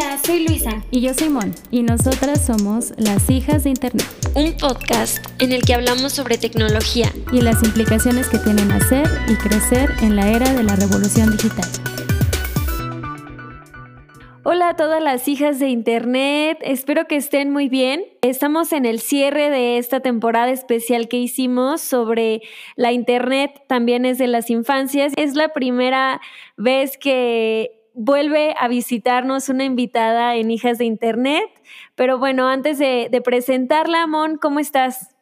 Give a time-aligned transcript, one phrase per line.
[0.00, 0.84] Hola, soy Luisa.
[0.92, 1.52] Y yo soy Mon.
[1.72, 4.06] Y nosotras somos las hijas de Internet.
[4.36, 7.12] Un podcast en el que hablamos sobre tecnología.
[7.32, 11.68] Y las implicaciones que tienen hacer y crecer en la era de la revolución digital.
[14.44, 18.04] Hola a todas las hijas de Internet, espero que estén muy bien.
[18.22, 22.42] Estamos en el cierre de esta temporada especial que hicimos sobre
[22.76, 25.12] la Internet, también es de las infancias.
[25.16, 26.20] Es la primera
[26.56, 31.50] vez que vuelve a visitarnos una invitada en Hijas de Internet.
[31.96, 35.17] Pero bueno, antes de, presentarla, Mon, ¿cómo estás?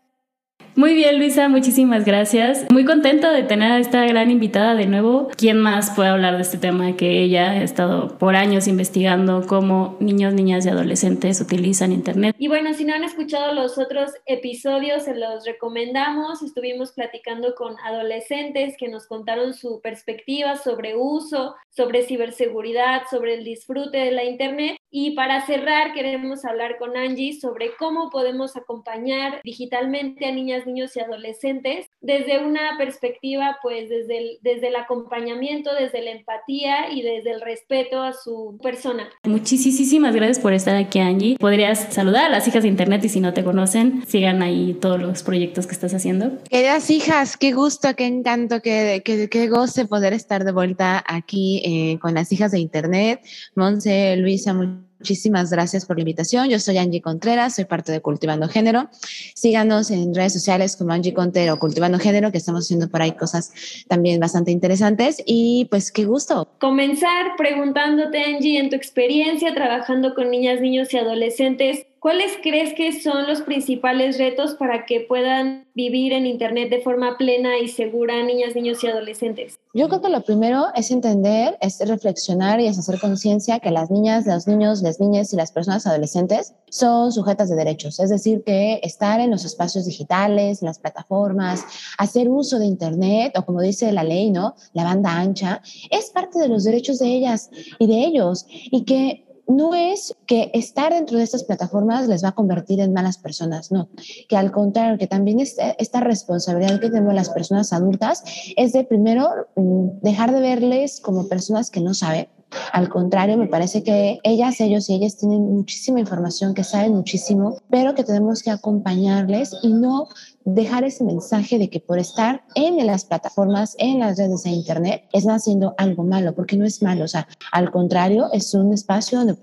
[0.77, 2.67] Muy bien, Luisa, muchísimas gracias.
[2.71, 5.29] Muy contenta de tener a esta gran invitada de nuevo.
[5.35, 9.97] ¿Quién más puede hablar de este tema que ella ha estado por años investigando cómo
[10.01, 12.37] niños, niñas y adolescentes utilizan Internet?
[12.39, 16.43] Y bueno, si no han escuchado los otros episodios, se los recomendamos.
[16.43, 23.45] Estuvimos platicando con adolescentes que nos contaron su perspectiva sobre uso, sobre ciberseguridad, sobre el
[23.45, 24.77] disfrute de la Internet.
[24.91, 30.97] Y para cerrar, queremos hablar con Angie sobre cómo podemos acompañar digitalmente a niñas niños
[30.97, 37.03] y adolescentes desde una perspectiva, pues desde el, desde el acompañamiento, desde la empatía y
[37.03, 39.09] desde el respeto a su persona.
[39.25, 41.37] Muchísimas gracias por estar aquí, Angie.
[41.39, 45.01] Podrías saludar a las hijas de Internet y si no te conocen, sigan ahí todos
[45.01, 46.33] los proyectos que estás haciendo.
[46.51, 51.63] Queridas hijas, qué gusto, qué encanto, qué, qué, qué goce poder estar de vuelta aquí
[51.65, 53.21] eh, con las hijas de Internet.
[53.55, 54.55] Monse, Luisa,
[54.99, 56.49] Muchísimas gracias por la invitación.
[56.49, 58.89] Yo soy Angie Contreras, soy parte de Cultivando Género.
[59.35, 63.53] Síganos en redes sociales como Angie Contero, Cultivando Género, que estamos haciendo por ahí cosas
[63.89, 65.23] también bastante interesantes.
[65.27, 66.49] Y pues qué gusto.
[66.59, 72.93] Comenzar preguntándote, Angie, en tu experiencia trabajando con niñas, niños y adolescentes, ¿Cuáles crees que
[72.93, 78.23] son los principales retos para que puedan vivir en Internet de forma plena y segura
[78.23, 79.59] niñas, niños y adolescentes?
[79.75, 83.91] Yo creo que lo primero es entender, es reflexionar y es hacer conciencia que las
[83.91, 87.99] niñas, los niños, las niñas y las personas adolescentes son sujetas de derechos.
[87.99, 91.65] Es decir, que estar en los espacios digitales, las plataformas,
[91.99, 94.55] hacer uso de Internet o como dice la ley, ¿no?
[94.75, 97.51] La banda ancha, es parte de los derechos de ellas
[97.81, 102.29] y de ellos y que no es que estar dentro de estas plataformas les va
[102.29, 103.89] a convertir en malas personas, no,
[104.29, 108.25] que al contrario, que también esta responsabilidad que tenemos las personas adultas
[108.57, 112.29] es de primero mm, dejar de verles como personas que no saben,
[112.73, 117.59] al contrario, me parece que ellas, ellos y ellas tienen muchísima información, que saben muchísimo,
[117.71, 120.09] pero que tenemos que acompañarles y no
[120.45, 125.05] dejar ese mensaje de que por estar en las plataformas, en las redes de Internet,
[125.13, 127.05] es haciendo algo malo, porque no es malo.
[127.05, 129.35] O sea, al contrario, es un espacio donde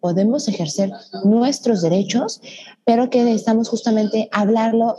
[0.00, 0.92] podemos ejercer
[1.24, 2.40] nuestros derechos,
[2.84, 4.96] pero que necesitamos justamente hablarlo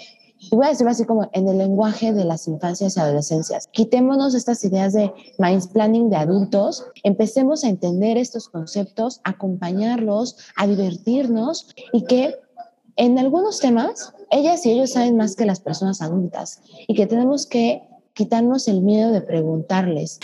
[0.51, 3.67] y voy a decirlo así como en el lenguaje de las infancias y adolescencias.
[3.71, 5.11] Quitémonos estas ideas de
[5.73, 12.35] planning de adultos, empecemos a entender estos conceptos, acompañarlos, a divertirnos y que
[12.95, 17.45] en algunos temas ellas y ellos saben más que las personas adultas y que tenemos
[17.45, 17.83] que
[18.13, 20.19] quitarnos el miedo de preguntarles.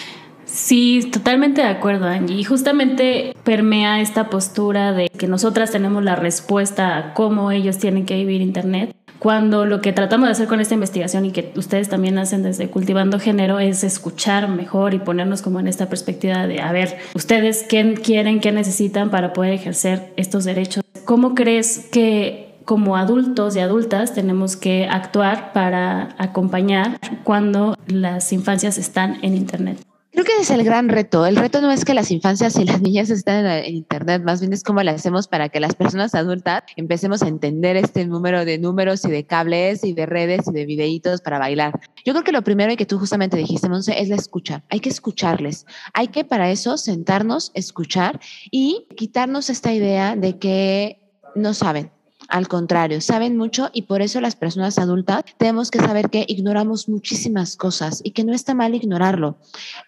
[0.45, 2.39] Sí, totalmente de acuerdo, Angie.
[2.39, 8.05] Y justamente permea esta postura de que nosotras tenemos la respuesta a cómo ellos tienen
[8.05, 11.89] que vivir Internet cuando lo que tratamos de hacer con esta investigación y que ustedes
[11.89, 16.61] también hacen desde Cultivando Género es escuchar mejor y ponernos como en esta perspectiva de,
[16.61, 20.83] a ver, ustedes qué quieren, qué necesitan para poder ejercer estos derechos.
[21.03, 28.77] ¿Cómo crees que como adultos y adultas tenemos que actuar para acompañar cuando las infancias
[28.77, 29.88] están en Internet?
[30.11, 31.25] Creo que es el gran reto.
[31.27, 34.51] El reto no es que las infancias y las niñas estén en, Internet, más bien
[34.53, 38.57] es cómo le hacemos para que las personas adultas empecemos a entender este número de
[38.57, 41.79] números y de cables y de redes y de videitos para bailar.
[42.05, 44.63] Yo creo que lo primero que tú justamente dijiste, Monse, es la escucha.
[44.69, 45.67] Hay que escucharles.
[45.93, 51.01] Hay que para eso sentarnos, escuchar y quitarnos esta idea de que
[51.35, 51.91] no saben
[52.29, 56.87] al contrario, saben mucho y por eso las personas adultas tenemos que saber que ignoramos
[56.87, 59.37] muchísimas cosas y que no está mal ignorarlo,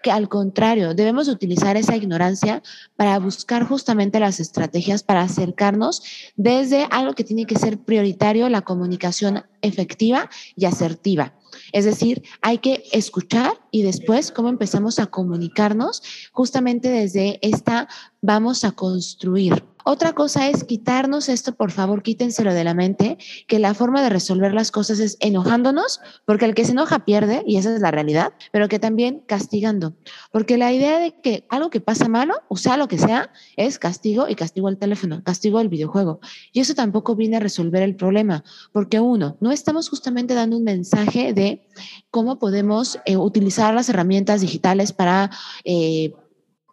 [0.03, 2.63] que al contrario, debemos utilizar esa ignorancia
[2.95, 6.03] para buscar justamente las estrategias para acercarnos
[6.35, 11.33] desde algo que tiene que ser prioritario, la comunicación efectiva y asertiva.
[11.73, 16.01] Es decir, hay que escuchar y después cómo empezamos a comunicarnos
[16.31, 17.87] justamente desde esta
[18.21, 19.63] vamos a construir.
[19.83, 23.17] Otra cosa es quitarnos esto, por favor, quítenselo de la mente,
[23.47, 27.43] que la forma de resolver las cosas es enojándonos, porque el que se enoja pierde,
[27.45, 29.93] y esa es la realidad, pero que también castigando,
[30.31, 33.79] porque la idea de que algo que pasa malo, o sea, lo que sea, es
[33.79, 36.19] castigo y castigo el teléfono, castigo el videojuego.
[36.51, 40.63] Y eso tampoco viene a resolver el problema, porque uno, no estamos justamente dando un
[40.63, 41.67] mensaje de
[42.09, 45.31] cómo podemos eh, utilizar las herramientas digitales para...
[45.63, 46.13] Eh,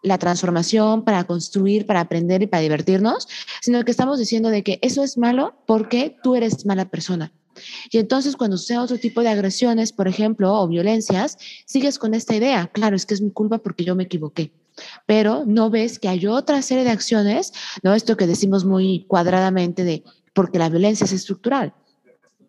[0.03, 3.27] la transformación, para construir, para aprender y para divertirnos,
[3.61, 7.33] sino que estamos diciendo de que eso es malo porque tú eres mala persona.
[7.91, 12.35] Y entonces cuando sea otro tipo de agresiones, por ejemplo, o violencias, sigues con esta
[12.35, 14.53] idea, claro, es que es mi culpa porque yo me equivoqué.
[15.05, 17.51] Pero no ves que hay otra serie de acciones,
[17.83, 17.93] ¿no?
[17.93, 20.03] Esto que decimos muy cuadradamente de
[20.33, 21.73] porque la violencia es estructural.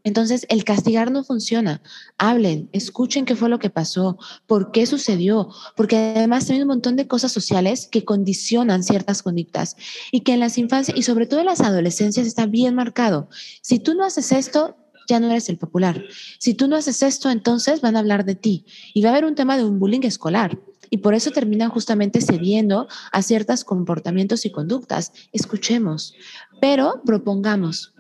[0.05, 1.83] Entonces, el castigar no funciona.
[2.19, 6.97] Hablen, escuchen qué fue lo que pasó, por qué sucedió, porque además hay un montón
[6.97, 9.77] de cosas sociales que condicionan ciertas conductas
[10.11, 13.29] y que en las infancias y sobre todo en las adolescencias está bien marcado.
[13.63, 14.77] Si tú no haces esto,
[15.09, 16.05] ya no eres el popular.
[16.39, 18.65] Si tú no haces esto, entonces van a hablar de ti
[18.95, 20.59] y va a haber un tema de un bullying escolar.
[20.89, 25.13] Y por eso terminan justamente cediendo a ciertos comportamientos y conductas.
[25.33, 26.15] Escuchemos,
[26.61, 27.95] pero propongamos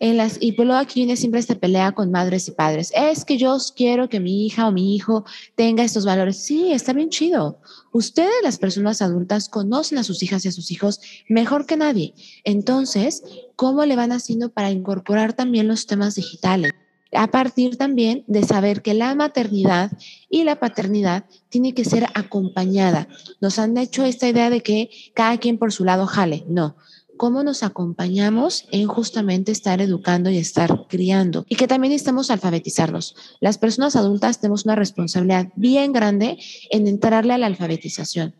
[0.00, 2.92] en las, y luego aquí viene siempre esta pelea con madres y padres.
[2.94, 6.38] Es que yo quiero que mi hija o mi hijo tenga estos valores.
[6.38, 7.60] Sí, está bien chido.
[7.92, 12.14] Ustedes, las personas adultas, conocen a sus hijas y a sus hijos mejor que nadie.
[12.44, 13.22] Entonces,
[13.56, 16.72] ¿cómo le van haciendo para incorporar también los temas digitales?
[17.12, 19.92] A partir también de saber que la maternidad
[20.28, 23.08] y la paternidad tiene que ser acompañada.
[23.40, 26.44] Nos han hecho esta idea de que cada quien por su lado jale.
[26.48, 26.76] No,
[27.16, 31.44] cómo nos acompañamos en justamente estar educando y estar criando.
[31.48, 33.14] Y que también necesitamos alfabetizarnos.
[33.40, 36.38] Las personas adultas tenemos una responsabilidad bien grande
[36.70, 38.34] en entrarle a la alfabetización.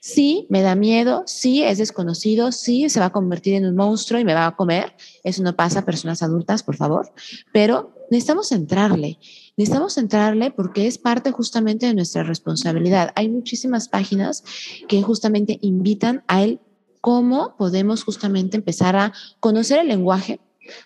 [0.00, 4.20] Sí, me da miedo, sí, es desconocido, sí, se va a convertir en un monstruo
[4.20, 4.94] y me va a comer.
[5.24, 7.12] Eso no pasa a personas adultas, por favor.
[7.52, 9.18] Pero necesitamos entrarle.
[9.56, 13.12] Necesitamos entrarle porque es parte justamente de nuestra responsabilidad.
[13.14, 14.44] Hay muchísimas páginas
[14.88, 16.60] que justamente invitan a él
[17.02, 20.40] cómo podemos justamente empezar a conocer el lenguaje,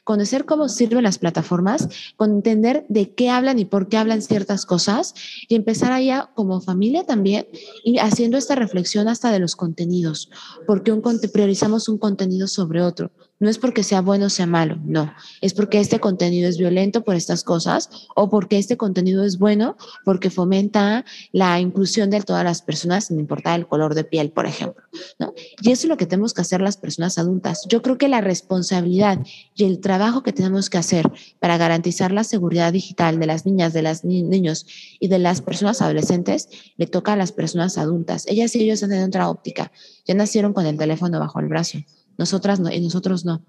[0.05, 1.89] conocer cómo sirven las plataformas,
[2.19, 5.15] entender de qué hablan y por qué hablan ciertas cosas
[5.49, 7.47] y empezar allá como familia también
[7.85, 10.31] y haciendo esta reflexión hasta de los contenidos,
[10.67, 11.03] porque un,
[11.33, 13.11] priorizamos un contenido sobre otro.
[13.39, 15.13] No es porque sea bueno o sea malo, no.
[15.43, 19.77] Es porque este contenido es violento por estas cosas o porque este contenido es bueno
[20.07, 24.47] porque fomenta la inclusión de todas las personas sin importar el color de piel, por
[24.47, 24.83] ejemplo.
[25.19, 25.35] ¿no?
[25.61, 27.67] Y eso es lo que tenemos que hacer las personas adultas.
[27.69, 29.19] Yo creo que la responsabilidad
[29.67, 31.11] el trabajo que tenemos que hacer
[31.41, 34.67] para garantizar la seguridad digital de las niñas, de los niños
[35.01, 38.27] y de las personas adolescentes le toca a las personas adultas.
[38.27, 39.73] Ellas y ellos han otra óptica.
[40.07, 41.79] Ya nacieron con el teléfono bajo el brazo
[42.19, 43.43] nosotras no, y nosotros no.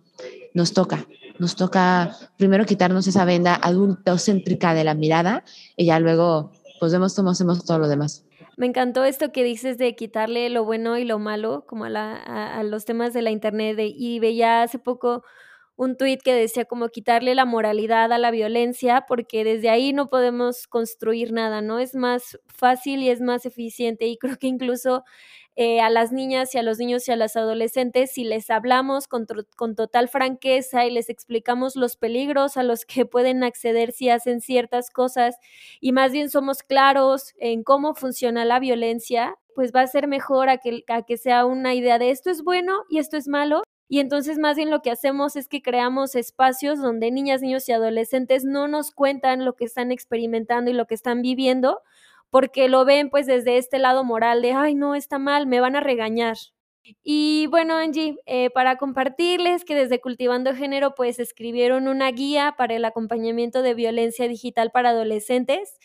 [0.53, 1.07] Nos toca,
[1.39, 5.43] nos toca primero quitarnos esa venda adultocéntrica de la mirada
[5.75, 8.23] y ya luego, pues vemos cómo hacemos todo lo demás.
[8.57, 12.15] Me encantó esto que dices de quitarle lo bueno y lo malo, como a, la,
[12.15, 13.77] a, los temas de la internet.
[13.79, 15.23] y veía hace poco
[15.77, 20.09] un tuit que decía como quitarle la moralidad a la violencia, porque desde ahí no
[20.09, 21.79] podemos construir nada, ¿no?
[21.79, 24.07] Es más fácil y es más eficiente.
[24.07, 25.03] Y creo que incluso
[25.55, 29.07] eh, a las niñas y a los niños y a las adolescentes si les hablamos
[29.07, 29.25] con,
[29.55, 34.39] con, total franqueza y les explicamos los peligros a los que pueden acceder si hacen
[34.41, 35.37] ciertas cosas
[35.81, 40.49] y más bien somos claros en cómo funciona la violencia, pues va a ser mejor
[40.49, 43.63] a que, a que sea una idea de esto es bueno y esto es malo.
[43.89, 47.71] Y entonces más bien lo que hacemos es que creamos espacios donde niñas, niños y
[47.71, 51.81] adolescentes no nos cuentan lo que están experimentando y lo que están viviendo,
[52.29, 55.75] porque lo ven pues desde este lado moral de, ay, no, está mal, me van
[55.75, 56.37] a regañar.
[57.03, 62.75] Y bueno, Angie, eh, para compartirles que desde Cultivando Género pues escribieron una guía para
[62.75, 65.77] el acompañamiento de violencia digital para adolescentes.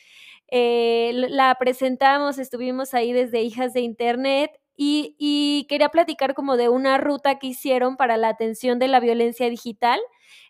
[0.48, 6.68] Eh, la presentamos, estuvimos ahí desde Hijas de Internet y, y, quería platicar como de
[6.68, 10.00] una ruta que hicieron para la atención de la violencia digital.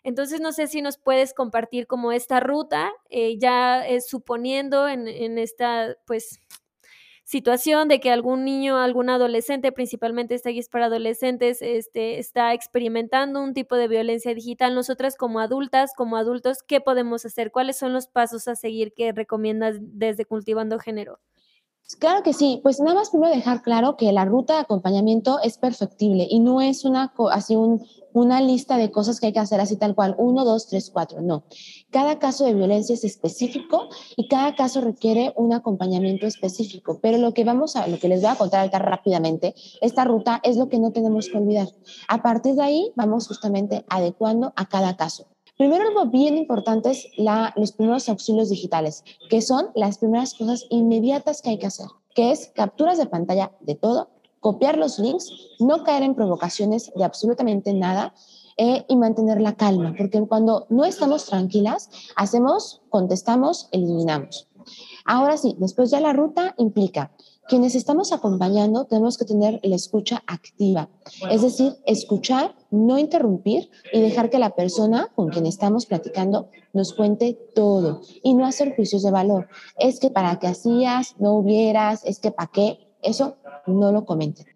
[0.03, 5.07] Entonces, no sé si nos puedes compartir como esta ruta, eh, ya es suponiendo en,
[5.07, 6.39] en, esta, pues,
[7.23, 12.53] situación de que algún niño, algún adolescente, principalmente esta guía es para adolescentes, este, está
[12.53, 14.75] experimentando un tipo de violencia digital.
[14.75, 17.51] Nosotras como adultas, como adultos, ¿qué podemos hacer?
[17.51, 21.19] ¿Cuáles son los pasos a seguir que recomiendas desde Cultivando Género?
[21.95, 25.57] Claro que sí, pues nada más primero dejar claro que la ruta de acompañamiento es
[25.57, 29.59] perfectible y no es una, así un, una lista de cosas que hay que hacer
[29.59, 31.43] así tal cual, uno, dos, tres, cuatro, no.
[31.89, 37.33] Cada caso de violencia es específico y cada caso requiere un acompañamiento específico, pero lo
[37.33, 40.79] que vamos a, lo que les voy a contar rápidamente, esta ruta es lo que
[40.79, 41.67] no tenemos que olvidar.
[42.07, 45.32] A partir de ahí vamos justamente adecuando a cada caso.
[45.57, 50.65] Primero, algo bien importante es la, los primeros auxilios digitales, que son las primeras cosas
[50.69, 55.29] inmediatas que hay que hacer, que es capturas de pantalla de todo, copiar los links,
[55.59, 58.13] no caer en provocaciones de absolutamente nada
[58.57, 64.47] eh, y mantener la calma, porque cuando no estamos tranquilas, hacemos, contestamos, eliminamos.
[65.05, 67.11] Ahora sí, después ya la ruta implica
[67.47, 70.89] quienes estamos acompañando tenemos que tener la escucha activa,
[71.29, 76.93] es decir, escuchar, no interrumpir y dejar que la persona con quien estamos platicando nos
[76.93, 79.47] cuente todo y no hacer juicios de valor.
[79.77, 83.37] Es que para qué hacías, no hubieras, es que para qué, eso
[83.67, 84.47] no lo comenten.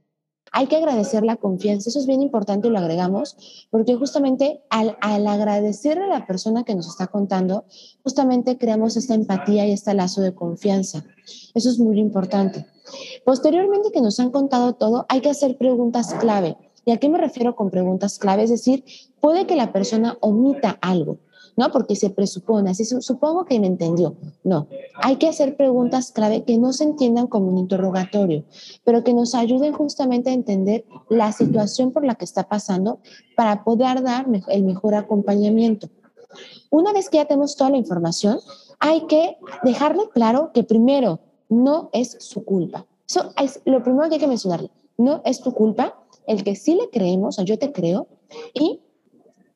[0.51, 4.97] Hay que agradecer la confianza, eso es bien importante y lo agregamos, porque justamente al,
[5.01, 7.65] al agradecerle a la persona que nos está contando,
[8.01, 11.05] justamente creamos esta empatía y este lazo de confianza.
[11.53, 12.65] Eso es muy importante.
[13.25, 16.57] Posteriormente que nos han contado todo, hay que hacer preguntas clave.
[16.87, 18.43] ¿Y a qué me refiero con preguntas clave?
[18.43, 18.85] Es decir,
[19.19, 21.17] puede que la persona omita algo,
[21.57, 21.69] ¿no?
[21.69, 24.15] Porque se presupone, así supongo que me entendió.
[24.45, 28.45] No, hay que hacer preguntas clave que no se entiendan como un interrogatorio,
[28.85, 33.01] pero que nos ayuden justamente a entender la situación por la que está pasando
[33.35, 35.89] para poder dar el mejor acompañamiento.
[36.69, 38.39] Una vez que ya tenemos toda la información,
[38.79, 42.85] hay que dejarle claro que primero no es su culpa.
[43.05, 44.71] Eso es lo primero que hay que mencionarle.
[44.97, 45.93] No es tu culpa,
[46.27, 48.07] el que sí le creemos, yo te creo,
[48.53, 48.81] y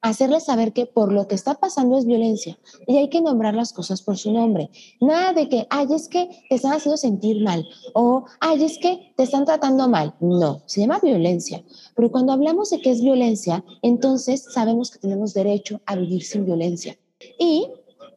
[0.01, 3.71] hacerle saber que por lo que está pasando es violencia y hay que nombrar las
[3.71, 4.71] cosas por su nombre.
[4.99, 9.13] Nada de que, ay, es que te están haciendo sentir mal o, ay, es que
[9.15, 10.15] te están tratando mal.
[10.19, 11.63] No, se llama violencia.
[11.95, 16.45] Pero cuando hablamos de que es violencia, entonces sabemos que tenemos derecho a vivir sin
[16.45, 16.97] violencia.
[17.39, 17.67] Y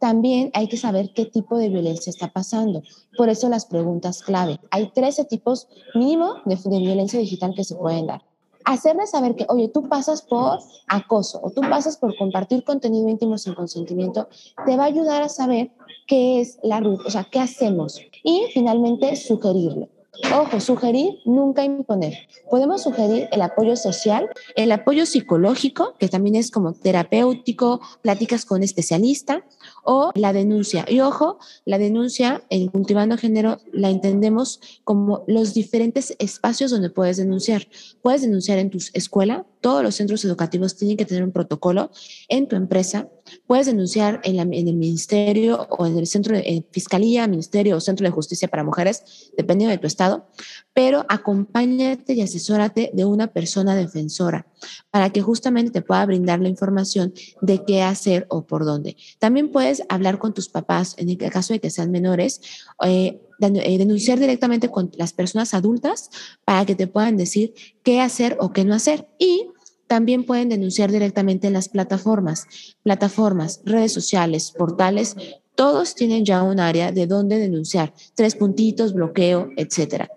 [0.01, 2.83] también hay que saber qué tipo de violencia está pasando.
[3.17, 4.59] Por eso las preguntas clave.
[4.71, 8.23] Hay 13 tipos mínimo de, violencia digital que se pueden dar.
[8.64, 13.37] Hacerle saber que, oye, tú pasas por acoso o tú pasas por compartir contenido íntimo
[13.38, 14.28] sin consentimiento,
[14.64, 15.71] te va a ayudar a saber
[16.06, 18.00] qué es la ruta, o sea, qué hacemos.
[18.23, 19.94] Y finalmente, sugerirle.
[20.33, 22.28] Ojo, sugerir, nunca imponer.
[22.49, 28.62] Podemos sugerir el apoyo social, el apoyo psicológico, que también es como terapéutico, pláticas con
[28.62, 29.44] especialista,
[29.83, 30.85] o la denuncia.
[30.88, 37.16] Y ojo, la denuncia en Cultivando Género la entendemos como los diferentes espacios donde puedes
[37.16, 37.66] denunciar.
[38.00, 41.90] Puedes denunciar en tu escuela, todos los centros educativos tienen que tener un protocolo,
[42.28, 43.09] en tu empresa,
[43.47, 48.11] puedes denunciar en, el ministerio o en el centro de fiscalía, ministerio o centro de
[48.11, 50.26] justicia para mujeres, dependiendo de tu estado,
[50.75, 54.47] pero acompáñate y asesórate de una persona defensora
[54.90, 58.99] para que justamente te pueda brindar la información de qué hacer o por dónde.
[59.18, 62.42] También puedes hablar con tus papás en el caso de que sean menores.
[62.85, 66.09] Eh, eh, denunciar directamente con las personas adultas
[66.44, 67.52] para que te puedan decir
[67.83, 69.09] qué hacer o qué no hacer.
[69.18, 69.49] Y
[69.87, 72.47] también pueden denunciar directamente en las plataformas,
[72.83, 75.17] plataformas, redes sociales, portales.
[75.55, 80.11] Todos tienen ya un área de dónde denunciar, tres puntitos, bloqueo, etcétera.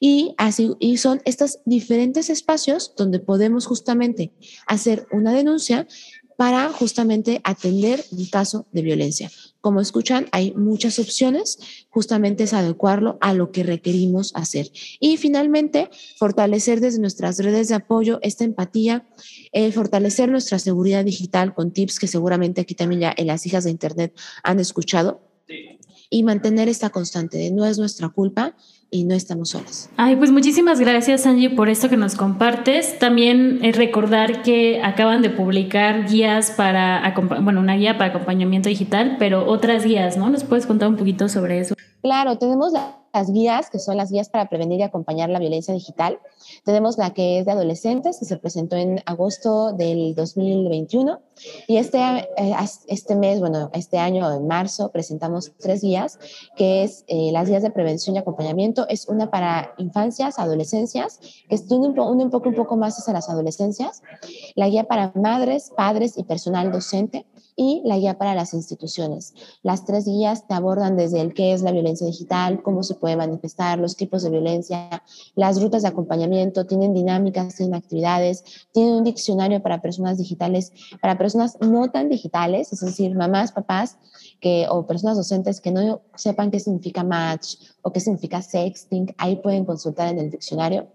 [0.00, 4.32] Y así y son estos diferentes espacios donde podemos justamente
[4.66, 5.86] hacer una denuncia
[6.42, 9.30] para justamente atender un caso de violencia.
[9.60, 14.66] Como escuchan, hay muchas opciones, justamente es adecuarlo a lo que requerimos hacer.
[14.98, 19.06] Y finalmente, fortalecer desde nuestras redes de apoyo esta empatía,
[19.52, 23.62] eh, fortalecer nuestra seguridad digital con tips que seguramente aquí también ya en las hijas
[23.62, 25.20] de Internet han escuchado.
[26.10, 28.56] Y mantener esta constante de no es nuestra culpa,
[28.92, 29.88] y no estamos solas.
[29.96, 32.98] Ay, pues muchísimas gracias Angie por esto que nos compartes.
[32.98, 39.16] También es recordar que acaban de publicar guías para, bueno, una guía para acompañamiento digital,
[39.18, 40.28] pero otras guías, ¿no?
[40.28, 41.74] ¿Nos puedes contar un poquito sobre eso?
[42.02, 46.18] Claro, tenemos las guías, que son las guías para prevenir y acompañar la violencia digital.
[46.64, 51.18] Tenemos la que es de adolescentes, que se presentó en agosto del 2021.
[51.66, 52.54] Y este, eh,
[52.86, 56.18] este mes, bueno, este año, en marzo, presentamos tres guías,
[56.56, 58.86] que es eh, las guías de prevención y acompañamiento.
[58.88, 64.02] Es una para infancias, adolescencias, que estudia un, un un poco más hacia las adolescencias.
[64.54, 69.34] La guía para madres, padres y personal docente y la guía para las instituciones.
[69.62, 73.16] Las tres guías te abordan desde el qué es la violencia digital, cómo se puede
[73.16, 75.02] manifestar, los tipos de violencia,
[75.34, 81.18] las rutas de acompañamiento, tienen dinámicas, tienen actividades, tienen un diccionario para personas digitales, para
[81.18, 83.98] personas no tan digitales, es decir, mamás, papás
[84.40, 89.36] que, o personas docentes que no sepan qué significa match o qué significa sexting, ahí
[89.36, 90.88] pueden consultar en el diccionario.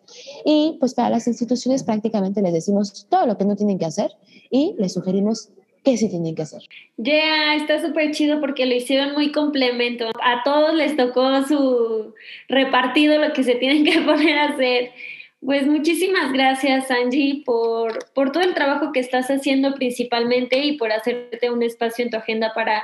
[0.46, 4.12] Y pues para las instituciones prácticamente les decimos todo lo que no tienen que hacer
[4.50, 5.50] y les sugerimos
[5.84, 6.62] qué sí tienen que hacer.
[6.98, 10.08] Ya, está súper chido porque lo hicieron muy complemento.
[10.22, 12.14] A todos les tocó su
[12.50, 14.92] repartido lo que se tienen que poner a hacer.
[15.40, 20.92] Pues muchísimas gracias, Angie, por, por todo el trabajo que estás haciendo principalmente y por
[20.92, 22.84] hacerte un espacio en tu agenda para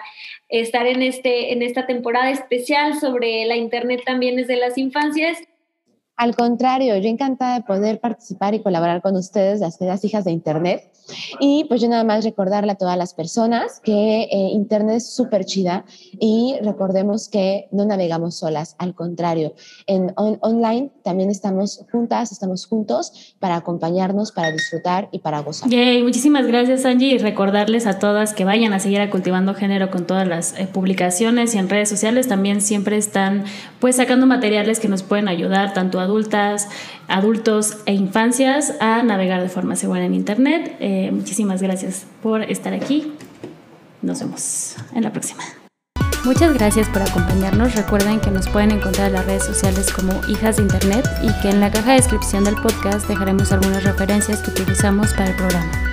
[0.50, 5.40] estar en, este, en esta temporada especial sobre la Internet también desde las infancias.
[6.16, 10.32] Al contrario, yo encantada de poder participar y colaborar con ustedes, las queridas hijas de
[10.32, 10.94] Internet.
[11.40, 15.44] Y pues yo nada más recordarle a todas las personas que eh, Internet es súper
[15.44, 15.86] chida
[16.20, 19.54] y recordemos que no navegamos solas, al contrario,
[19.86, 25.70] en online también estamos juntas, estamos juntos para acompañarnos, para disfrutar y para gozar.
[25.70, 29.92] Yay, muchísimas gracias Angie y recordarles a todas que vayan a seguir a Cultivando Género
[29.92, 33.44] con todas las eh, publicaciones y en redes sociales también siempre están
[33.80, 36.70] pues sacando materiales que nos pueden ayudar tanto adultas,
[37.08, 40.76] adultos e infancias a navegar de forma segura en Internet.
[40.80, 43.14] Eh, muchísimas gracias por estar aquí.
[44.02, 45.44] Nos vemos en la próxima.
[46.26, 47.76] Muchas gracias por acompañarnos.
[47.76, 51.50] Recuerden que nos pueden encontrar en las redes sociales como Hijas de Internet y que
[51.50, 55.93] en la caja de descripción del podcast dejaremos algunas referencias que utilizamos para el programa.